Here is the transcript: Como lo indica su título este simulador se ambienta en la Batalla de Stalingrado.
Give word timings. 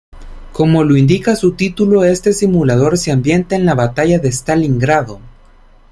Como 0.51 0.83
lo 0.83 0.97
indica 0.97 1.35
su 1.35 1.51
título 1.53 2.03
este 2.03 2.33
simulador 2.33 2.97
se 2.97 3.11
ambienta 3.11 3.55
en 3.55 3.67
la 3.67 3.75
Batalla 3.75 4.17
de 4.17 4.29
Stalingrado. 4.29 5.19